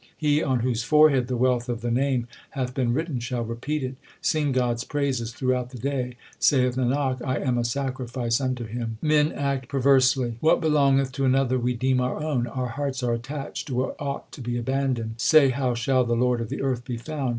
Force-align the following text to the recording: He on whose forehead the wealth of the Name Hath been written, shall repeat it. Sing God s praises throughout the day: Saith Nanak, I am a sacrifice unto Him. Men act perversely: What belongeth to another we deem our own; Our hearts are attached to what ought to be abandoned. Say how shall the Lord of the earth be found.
He 0.17 0.41
on 0.41 0.61
whose 0.61 0.81
forehead 0.81 1.27
the 1.27 1.37
wealth 1.37 1.69
of 1.69 1.81
the 1.81 1.91
Name 1.91 2.27
Hath 2.49 2.73
been 2.73 2.91
written, 2.91 3.19
shall 3.19 3.43
repeat 3.45 3.83
it. 3.83 3.97
Sing 4.19 4.51
God 4.51 4.71
s 4.77 4.83
praises 4.83 5.31
throughout 5.31 5.69
the 5.69 5.77
day: 5.77 6.15
Saith 6.39 6.75
Nanak, 6.75 7.21
I 7.21 7.37
am 7.37 7.55
a 7.59 7.63
sacrifice 7.63 8.41
unto 8.41 8.63
Him. 8.65 8.97
Men 8.99 9.31
act 9.31 9.67
perversely: 9.69 10.37
What 10.39 10.59
belongeth 10.59 11.11
to 11.11 11.25
another 11.25 11.59
we 11.59 11.75
deem 11.75 12.01
our 12.01 12.19
own; 12.19 12.47
Our 12.47 12.69
hearts 12.69 13.03
are 13.03 13.13
attached 13.13 13.67
to 13.67 13.75
what 13.75 13.95
ought 13.99 14.31
to 14.31 14.41
be 14.41 14.57
abandoned. 14.57 15.13
Say 15.17 15.49
how 15.49 15.75
shall 15.75 16.03
the 16.03 16.15
Lord 16.15 16.41
of 16.41 16.49
the 16.49 16.63
earth 16.63 16.83
be 16.83 16.97
found. 16.97 17.29